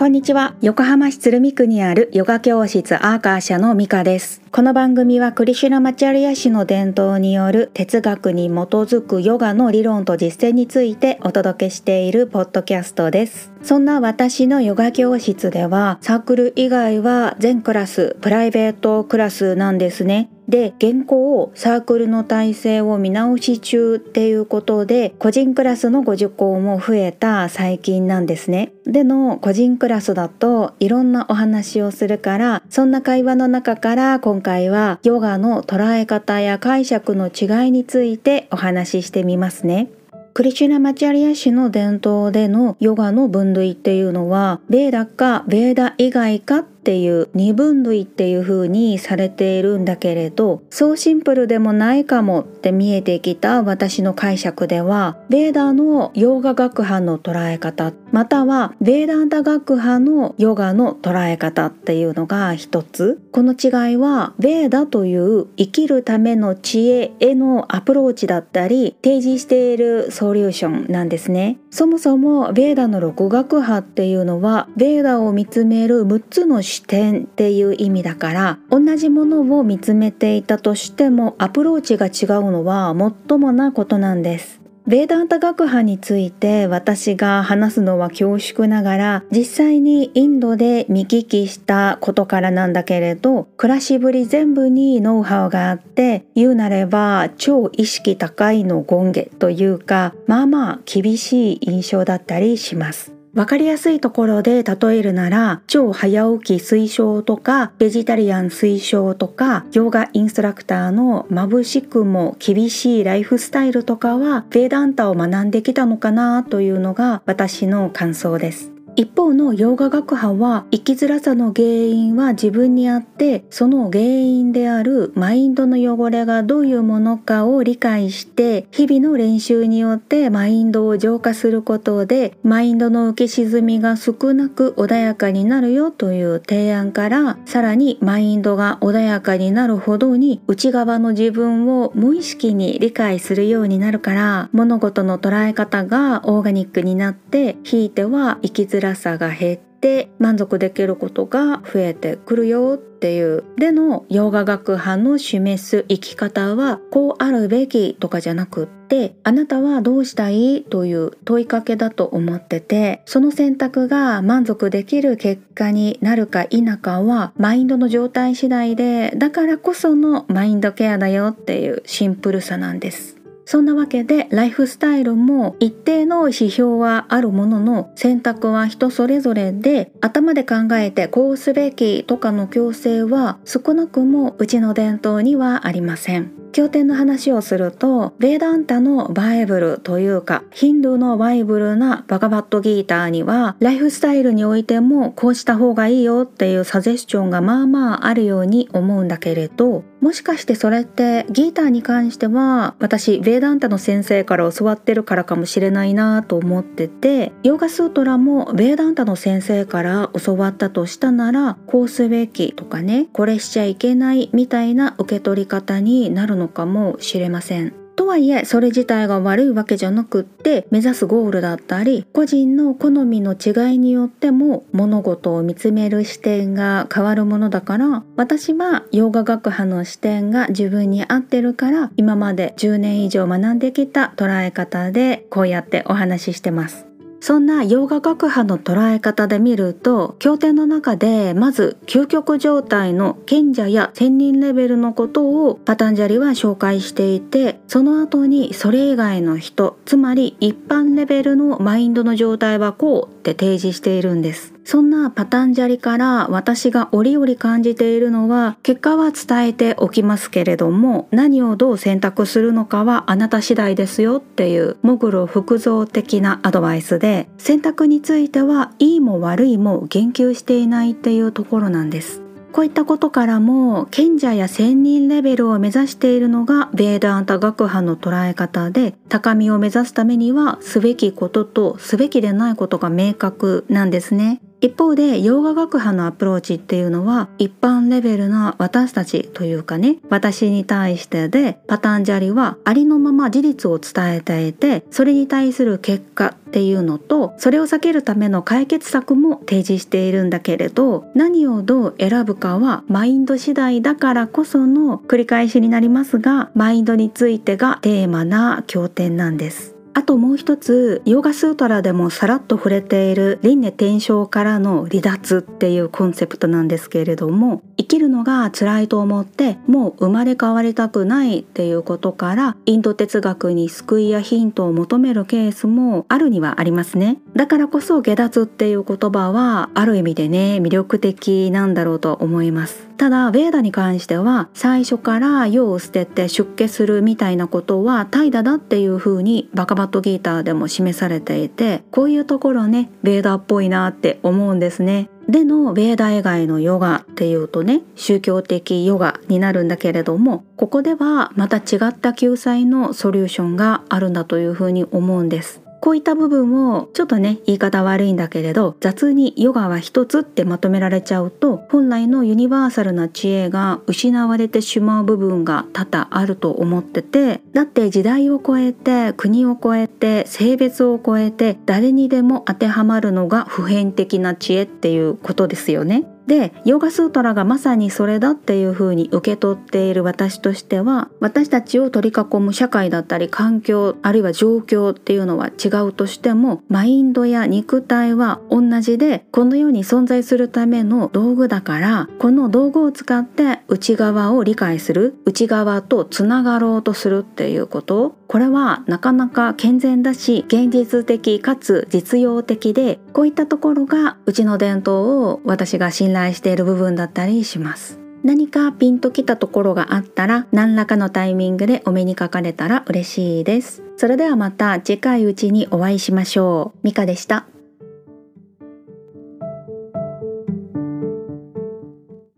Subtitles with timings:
[0.00, 0.54] こんにちは。
[0.62, 4.40] 横浜市鶴見区にあるヨガ教室アーカー社のミカです。
[4.50, 13.52] この番組はクリシュナマチャリア氏の伝統による哲学に基づくヨガの理論と実践についてお届けしているポッドキャストです。
[13.62, 20.30] そんな私のヨガ教室ではサークル以外は全クラスプライベートクラスなんですね。
[20.50, 28.72] で現行サークルの体制を見直し中っていうことで個人クラスのご受講も増えた最近なんですね。
[28.84, 39.88] での個人クラスだといろんなお話をするからそんな会話の中から今回はヨガの捉え方や解釈の違いについてお話ししてみますね。
[40.32, 63.20] クリシュナマチャリア氏の伝統でのヨガの分類っていうのはベーダかベーダ以外かっていう二分類っていう風にされているんだけれどそうシンプルでもないかもって見えてきた私の解釈ではベーダのヨガ学派の捉え方またはベーダンタ学派のヨガの捉え方っていうのが一つ。
[63.30, 71.58] この違いはベーダという生きるための知恵へのアプローチだったり提示しているソリューションなんですね。
[71.70, 84.59] そもそもベーダの六学派っていうのはベーダを見つめる6つの視点っていう意味だから同じものを見つめていたとしてもアプローチが違うのはもっともなことなんです。
[84.90, 103.19] ベーダンタ学派について私が話すのは恐縮ながら実際にインドで見聞きしたことからなんだけれど暮らしぶり全部にノウハウがあって言うなれば超意識高いの権下というかまあまあ厳しい印象だったりします。
[103.34, 118.79] わかりやすいところで例えるなら超早起き推奨とかベジタリアン推奨とかヨガインストラクターの眩しくも厳しいライフスタイルとかはベーダンタを学んできたのかなというのが私の感想です。
[119.00, 173.19] 一方のヨガ学派は生きづらさの原因は自分にあってその原因であるマインドの汚れがどういうものかを理解して日々の練習によってマインドを浄化することでマインドの浮き沈みが少なく穏やかになるよという提案からさらにマインドが穏やかになるほどに内側の自分を無意識に理解するようになるから物事の捉え方がオーガニックになってひいては生きづら辛さが減って満足できることが増えてくるよっていうでのヨガ学派の示す生き方はこうあるべきとかじゃなくってあなたはどうしたいという問いかけだと思っててその選択が満足できる結果になるか否かはマインドの状態次第でだからこそのマインドケアだよっていうシンプルさなんです。
[173.44, 186.39] そんなわけでライフスタイルも一定の指標はあるものの選択は人それぞれで頭で考えてこうすべきとかの強制は少なくもうちの伝統にはありません。
[186.52, 217.72] 経典の話をするとベーダンタのバイブルというかヒンドゥーのバイブルなバガバットギーターにはライフスタイルにおいてもこうした方がいいよっていうサジェスチョンがまあまああるように思うんだけれどもしかしてそれってギーターに関しては私ベーダンタの先生から教わってるからかもしれないなと思っててヨガスートラもベーダンタの先生から教わったとしたならこうすべきとかねこれしちゃいけないみたいな受け取り方になるののかもしれません。
[218.00, 236.89] とはいえそれ自体が悪いわけじゃなくって目指すゴールだったり個人の好みの違いによっても物事を見つめる視点が変わるものだから私は洋画学派の視点が自分に合ってるから今まで10年以上学んできた捉え方でこうやってお話ししてます。
[237.20, 254.54] そんな洋画学派の捉え方で見ると経典の中でまず究極状態の賢者や仙人レベルのことをパタンジャリは紹介していてその後にそれ以外の人つまり一般レベルのマインドの状態はこうって提示しているんです。
[254.64, 272.29] そんなパタンジャリから私が折々感じているのは結果は伝えておきますけれども何をどう選択するのかはあなた次第ですよっていうモグロ複造的なアドバイスで選択についてはいいも悪いも言及していないっていうところなんです。
[272.52, 284.40] こういったことからも賢者や仙人レベルを目指しているのがベーダーンタ学派の捉え方で高みを目指すためにはすべきこととすべきでないことが明確なんですね。
[284.60, 309.79] 一方で洋画学派のアプローチっていうのは一般レベルな私たちというかね私に対してでパタンジャリはありのまま事実を伝えていてそれに対する結果っていうのとそれを避けるための解決策も提示しているんだけれど何をどう選ぶかはマインド次第だからこその繰り返しになりますがマインドについてがテーマな経典なんです。
[309.92, 327.16] あともう一つヨガスートラでもさらっと触れている輪廻転生からの離脱っていうコンセプトなんですけれども生きるのが辛いと思ってもう生まれ変わりたくないっていうことからインド哲学に救いやヒントを求めるケースもあるにはありますね。
[327.34, 332.90] だからこそ下脱っていう言葉はある意味でね魅力的なんだろうと思います。
[332.98, 345.08] ただベーダに関しては最初から世を捨てて出家するみたいなことは怠惰だっていう風にバカバットギーターでも示されていてこういうところねベーダっぽいなって思うんですね。
[345.30, 355.62] でのベーダ以外のヨガっていうとね宗教的ヨガになるんだけれどもここではまた違った救済のソリューションがあるんだというふうに思うんです。
[355.80, 376.04] こういった部分をちょっとね言い方悪いんだけれど雑にヨガは一つってまとめられちゃうと本来のユニバーサルな知恵が失われてしまう部分が多々あると思っててだって時代を超えて国を超えて性別を超えて誰にでも当てはまるのが普遍的な知恵っていうことですよね。
[376.30, 398.19] でヨガスートラがまさにそれだっていうふうに受け取っている私としては私たちを取り囲む社会だったり環境あるいは状況っていうのは違うとしてもマインドや肉体は同じでこの世に存在するための道具だからこの道具を使って内側を理解する内側とつながろうとするっていうこと。
[398.30, 407.98] これはなかなか健全だし現実的かつ実用的でこういったところがうちの伝統を私が信頼している部分だったりします。
[408.22, 413.82] 何かピンときたところがあったら何らかのタイミングでお目にかかれたら嬉しいです。
[413.96, 416.78] それではまた次回うちにお会いしましょう。
[416.84, 417.46] ミカでした。